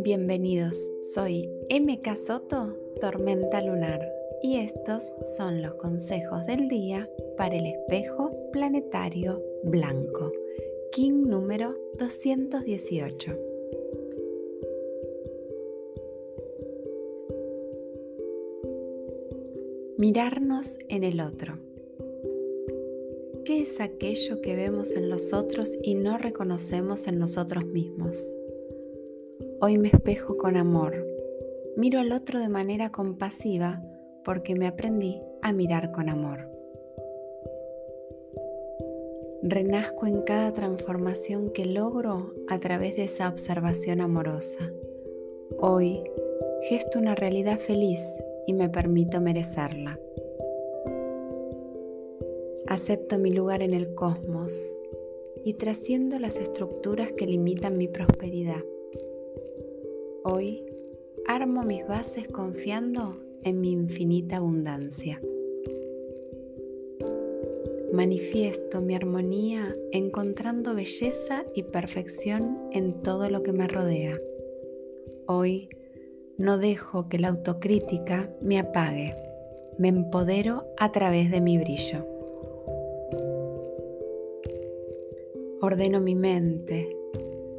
[0.00, 4.00] Bienvenidos, soy MK Soto, Tormenta Lunar,
[4.42, 5.02] y estos
[5.36, 10.30] son los consejos del día para el espejo planetario blanco,
[10.92, 13.36] King número 218.
[19.96, 21.67] Mirarnos en el otro.
[23.48, 28.36] ¿Qué es aquello que vemos en los otros y no reconocemos en nosotros mismos?
[29.62, 31.06] Hoy me espejo con amor.
[31.74, 33.82] Miro al otro de manera compasiva
[34.22, 36.46] porque me aprendí a mirar con amor.
[39.42, 44.70] Renazco en cada transformación que logro a través de esa observación amorosa.
[45.58, 46.02] Hoy
[46.68, 48.06] gesto una realidad feliz
[48.46, 49.98] y me permito merecerla.
[52.70, 54.52] Acepto mi lugar en el cosmos
[55.42, 58.62] y trasciendo las estructuras que limitan mi prosperidad.
[60.22, 60.66] Hoy
[61.26, 65.18] armo mis bases confiando en mi infinita abundancia.
[67.94, 74.20] Manifiesto mi armonía encontrando belleza y perfección en todo lo que me rodea.
[75.26, 75.70] Hoy
[76.36, 79.14] no dejo que la autocrítica me apague.
[79.78, 82.17] Me empodero a través de mi brillo.
[85.60, 86.96] Ordeno mi mente.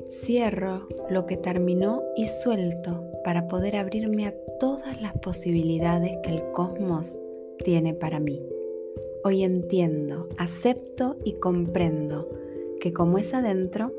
[0.10, 6.52] Cierro lo que terminó y suelto para poder abrirme a todas las posibilidades que el
[6.52, 7.20] cosmos
[7.58, 8.42] tiene para mí.
[9.24, 12.30] Hoy entiendo, acepto y comprendo
[12.80, 13.94] que como es adentro,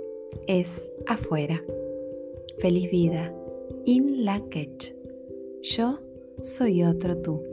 [0.47, 1.63] es afuera.
[2.59, 3.35] Feliz vida.
[3.85, 4.95] In Lakech.
[5.63, 5.99] Yo
[6.41, 7.50] soy otro tú.